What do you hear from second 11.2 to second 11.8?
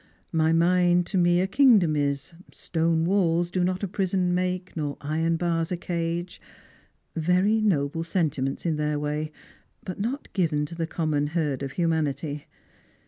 herd of